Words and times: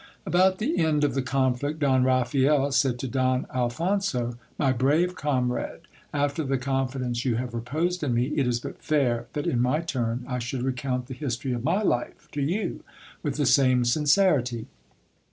About 0.25 0.57
the 0.57 0.79
end 0.83 1.03
of 1.03 1.13
the 1.13 1.21
conflict, 1.21 1.77
Don 1.77 2.03
Raphael 2.03 2.71
said 2.71 2.97
to 2.97 3.07
Don 3.07 3.45
Alphonso— 3.53 4.35
My 4.57 4.71
brave 4.71 5.13
comrade, 5.15 5.81
after 6.11 6.43
the 6.43 6.57
confidence 6.57 7.23
you 7.23 7.35
have 7.35 7.53
reposed 7.53 8.01
in 8.01 8.15
me, 8.15 8.29
it 8.35 8.47
is 8.47 8.59
but 8.59 8.81
fair 8.81 9.27
that 9.33 9.45
in 9.45 9.61
my 9.61 9.81
turn 9.81 10.25
I 10.27 10.39
should 10.39 10.63
recount 10.63 11.05
the 11.05 11.13
history 11.13 11.51
of 11.53 11.63
my 11.63 11.83
life 11.83 12.27
to 12.31 12.41
you 12.41 12.83
with 13.21 13.35
the 13.35 13.45
same 13.45 13.85
sincerity. 13.85 14.65